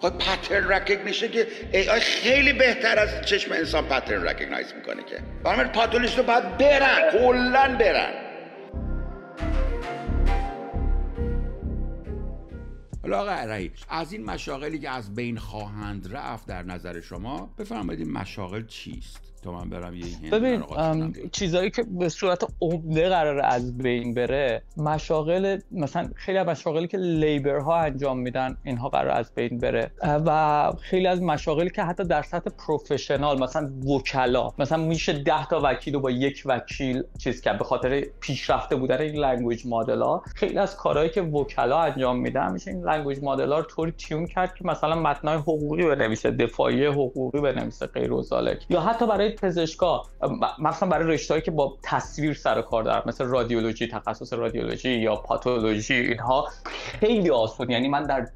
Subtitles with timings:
[0.00, 5.22] خب pattern recognition که AI خیلی بهتر از چشم انسان pattern recognize می‌کنه که.
[5.44, 8.26] برای پاتولوژیست رو باید برن کلا برن.
[13.02, 18.12] حالا آقا از این مشاغلی که از بین خواهند رفت در نظر شما بفرمایید این
[18.12, 20.62] مشاغل چیست؟ تا من برم یه ببین
[21.32, 26.98] چیزایی که به صورت عمده قرار از بین بره مشاغل مثلا خیلی از مشاغلی که
[26.98, 29.90] labor ها انجام میدن اینها قرار از بین بره.
[30.02, 35.60] و خیلی از مشاغلی که حتی در سطح professional مثلا وکلا مثلا میشه 10 تا
[35.64, 40.22] وکیل رو با یک وکیل چیز کرد به خاطر پیشرفته بودن این language model ها.
[40.34, 44.26] خیلی از کارهایی که وکلا انجام میدن میشه این language model ها رو طوری tune
[44.26, 48.10] کرد که مثلا متنای حقوقی بنویسه دفاعی حقوقی بنویسه غیر
[48.68, 50.02] یا حتی برای پزشکا
[50.58, 55.94] مثلا برای رشته‌هایی که با تصویر سر کار دارن مثل رادیولوژی تخصص رادیولوژی یا پاتولوژی
[55.94, 57.70] اینها خیلی آسون.
[57.70, 58.26] یعنی من در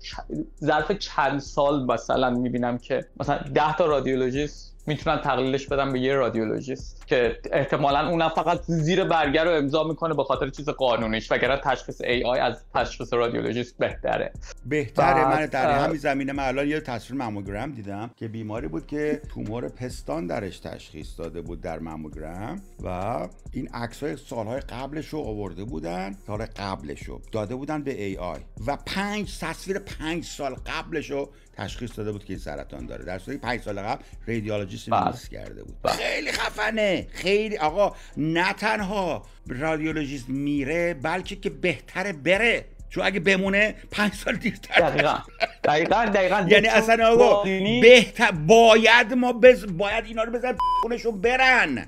[0.65, 6.15] ظرف چند سال مثلا می‌بینم که مثلا 10 تا رادیولوژیست می‌تونن تقلیلش بدن به یه
[6.15, 11.61] رادیولوژیست که احتمالا اونم فقط زیر برگه رو امضا می‌کنه به خاطر چیز قانونیش وگرنه
[11.65, 14.33] تشخیص AI از تشخیص رادیولوژیست بهتره.
[14.67, 15.29] بهتره.
[15.29, 19.69] من در همین زمینه من الان یه تصویر ماموگرام دیدم که بیماری بود که تومور
[19.69, 25.65] پستان درش تشخیص داده بود در ماموگرام و این عکس های سالهای قبلش رو آورده
[25.65, 31.11] بودن سال قبلش رو داده بودن به ای آی و پنج تصویر پنج سال قبلش
[31.11, 33.05] رو تشخیص داده بود که این سرطان داره.
[33.05, 35.07] در صورتی 5 سال قبل رادیولوژیست بله.
[35.07, 35.77] میس کرده بود.
[35.83, 35.93] بله.
[35.93, 37.07] خیلی خفنه.
[37.13, 42.65] خیلی آقا نه تنها رادیولوژیست میره بلکه که بهتره بره.
[42.91, 45.19] چون اگه بمونه پنج سال دیرتر دقیقا.
[45.65, 46.47] دقیقا دقیقا.
[46.51, 47.43] یعنی اصلا آقا
[47.83, 49.67] بهتر باید ما بز...
[49.77, 51.87] باید اینا رو بزن خونشون برن.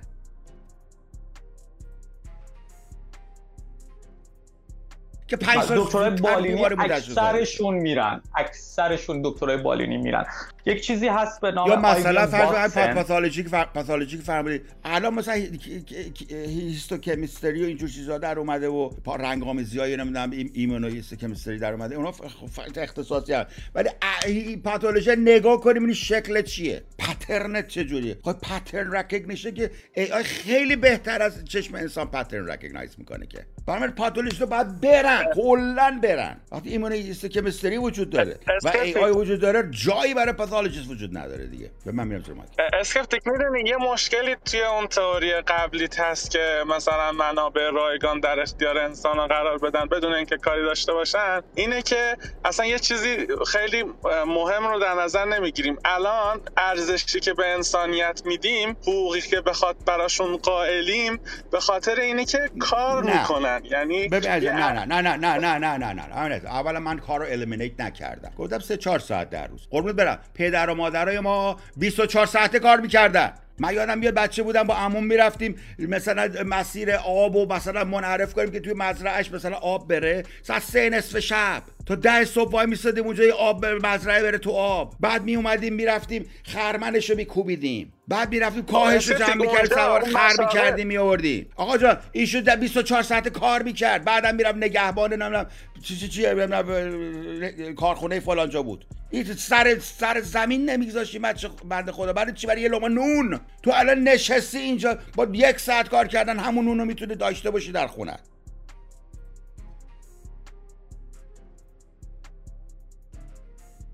[5.33, 8.23] که پنج سال دکترای بالینی اکثرشون میرن.
[8.37, 10.25] اکثرشون دکترای بالینی میرن.
[10.67, 15.43] یک چیزی هست به نام یا مثلا فرض پاتولوژیک پاتولوژیک فرمودید الان مثلا
[16.31, 21.95] histochemistry و اینجور چیزا در اومده و رنگ آمیزی های نمی‌دونم immunohistochemistry در اومده.
[21.95, 22.13] اونا
[22.77, 26.83] اختصاصی هست ولی پاتولوژی نگاه کنیم این شکل چیه.
[27.33, 33.27] pattern چجوریه؟ خب pattern recognition که AI خیلی بهتر از چشم انسان pattern recognize می‌کنه
[33.27, 33.47] که.
[33.67, 36.41] برای پاتولوژی رو باید برن کلا برن.
[36.53, 41.71] وقتی immunohistochemistry وجود داره و AI وجود داره جایی برای پاتولوژیست وجود نداره دیگه.
[41.87, 42.23] به من میرم
[42.81, 48.79] اسکپتیک می‌دونی یه مشکلی توی اون تئوری قبلی هست که مثلا منابع رایگان در اختیار
[48.79, 53.85] انسان قرار بدن بدون اینکه کاری داشته باشن اینه که اصلا یه چیزی خیلی
[54.27, 55.77] مهم رو در نظر نمی‌گیریم.
[55.85, 62.51] الان ارزشی که به انسانیت میدیم حقوقی که بخواد براشون قائلیم به خاطر اینه که
[62.59, 63.21] کار نه.
[63.21, 63.61] می‌کنن.
[63.65, 67.81] یعنی نه نه نه نه نه نه نه نه نه اولا من کار رو المینیت
[67.81, 68.33] نکردم.
[68.39, 69.69] گفتم سه چهار ساعت در روز.
[69.71, 70.19] قربونت برم.
[70.35, 73.33] پدر و مادرای ما 24 ساعته کار می‌کردن.
[73.63, 78.51] من یادم بیاد بچه بودم با عموم می‌رفتیم مثلا مسیر آب و مثلا منعرف کنیم
[78.51, 80.23] که توی مزرعهش مثلا آب بره.
[80.43, 81.63] ساعت سه نصف شب.
[81.87, 84.95] تا ده صبح وای میستادیم اونجا آب مزرعه بره تو آب.
[85.01, 87.93] بعد می اومدیم می‌رفتیم خرمنش رو میکوبیدیم.
[88.13, 93.03] بعد می‌رفتیم کاهش رو جمع می‌کرد سوار خر می‌کردیم میآوردیم آقا جان ایشو در 24
[93.03, 94.05] ساعت کار می‌کرد.
[94.05, 95.47] بعدم می‌رفت نگهبان نمی‌دونم
[95.83, 96.23] چی چی چی
[97.75, 98.85] کارخونه فلانجا بود.
[99.11, 102.13] این سر سر زمین نمیگذاشتی بچه بنده خدا.
[102.13, 106.39] برای چی برای یه لقمه نون؟ تو الان نشستی اینجا با یک ساعت کار کردن
[106.39, 108.17] همون نون رو می‌تونی داشته باشی در خونه.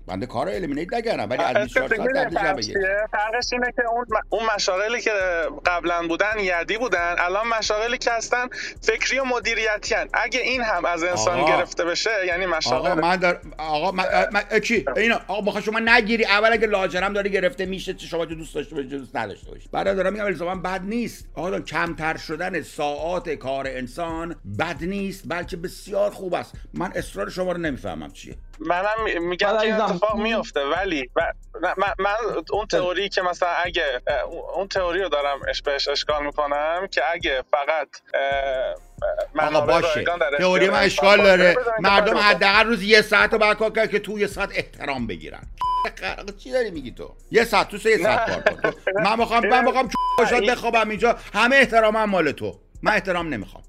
[0.09, 1.73] بنده کار رو المینیت نکردم ولی از
[3.11, 5.11] فرقش اینه که اون اون مشاغلی که
[5.65, 8.47] قبلا بودن یدی بودن الان مشاغلی که هستن
[8.81, 10.07] فکری و مدیریتی هن.
[10.13, 11.57] اگه این هم از انسان آقا.
[11.57, 14.59] گرفته بشه یعنی مشاغل آقا من در آقا من, من...
[14.59, 18.55] چی؟ اینا آقا بخواه شما نگیری اول اگه لاجرم داره گرفته میشه چه شما دوست
[18.55, 19.69] داشته باشی دوست نداشته باشی.
[19.71, 21.27] بعد دارم میگم الزاما بد نیست.
[21.35, 26.53] آقا کمتر شدن ساعات کار انسان بد نیست بلکه بسیار خوب است.
[26.73, 28.35] من اصرار شما رو نمی‌فهمم چیه.
[28.59, 29.47] منم میگم
[30.03, 31.09] اتفاق میفته ولی
[31.77, 32.15] من, من
[32.51, 34.01] اون تئوری که مثلا اگه
[34.55, 37.87] اون تئوری رو دارم بهش اشکال می‌کنم که اگه فقط
[39.39, 40.05] آقا باشه.
[40.39, 41.55] تئوری من اشکال داره.
[41.79, 45.43] مردم حداقل روز یه ساعت رو کار کرد که تو یه ساعت احترام بگیرن.
[46.43, 48.73] چی داری میگی تو؟ یه ساعت تو سه ساعت کار کن.
[49.03, 49.89] من می‌خوام من می‌خوام
[50.49, 51.15] بخوابم اینجا.
[51.33, 52.59] همه احترامم مال تو.
[52.81, 53.63] من احترام نمی‌خوام.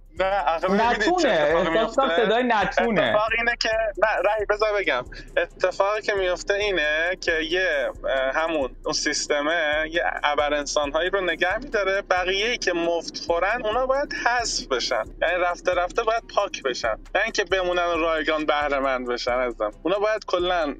[0.70, 3.02] نتونه صدای نتونه.
[3.02, 5.04] اتفاق اینه که نه رای بذار بگم.
[5.36, 7.90] اتفاقی که میفته اینه که یه
[8.34, 12.02] همون اون سیستمه یه ابر انسان هایی رو نگه میداره.
[12.02, 15.04] بقیه ای که مفت خورن اونا باید حذف بشن.
[15.22, 16.96] یعنی رفته رفته باید پاک بشن.
[17.14, 20.74] نه اینکه بمونن رایگان بهره مند بشن ازم اونا باید کلا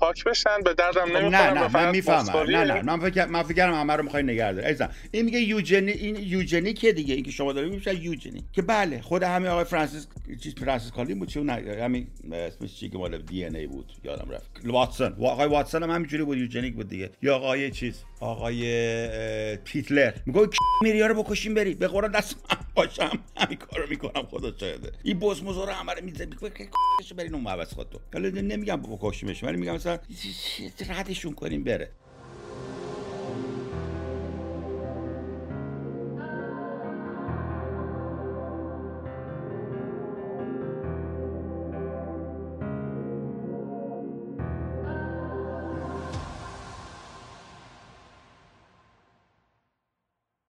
[0.00, 0.60] پاک بشن.
[0.64, 2.50] به دردم خب نمی‌خورن نه نه من می‌فهمم.
[2.50, 4.76] نه نه من فکر من فکر کردم همه رو می‌خوای نگه داری.
[5.10, 7.14] این میگه یوجنی این یوجنیک دیگه.
[7.14, 8.44] این که شما دارید میشه یوجنی.
[8.54, 10.06] که بله خود همین آقای فرانسیس
[10.40, 14.30] چیز فرانسیس کالین بود چه همین اسمش چی که مال دی ان ای بود یادم
[14.30, 14.50] رفت.
[14.64, 15.12] واتسون.
[15.12, 17.10] آقای واتسون هم همینجوری بود یوجنیک بود دیگه.
[17.22, 20.12] یا آقای چیز؟ آقای پیتلر.
[20.26, 20.40] میگه
[20.82, 21.74] میری رو بکشیم بری.
[21.74, 23.18] به قرآن دست من باشم.
[23.36, 24.92] همین کارو می‌کنم خدا شاهده.
[25.02, 26.68] این بوس رو همه رو میزه میگه
[27.16, 29.98] برین اون موس خودتو حالا نمیگم بکشیمش ولی میگم مثلا
[30.88, 31.90] ردشون کنیم بره.